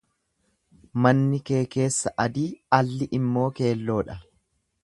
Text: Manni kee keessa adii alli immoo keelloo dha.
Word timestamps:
Manni 1.05 1.41
kee 1.51 1.61
keessa 1.77 2.15
adii 2.25 2.49
alli 2.81 3.11
immoo 3.19 3.47
keelloo 3.61 4.03
dha. 4.09 4.21